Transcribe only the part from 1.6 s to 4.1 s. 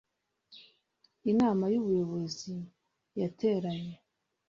y ubuyobozi yateranye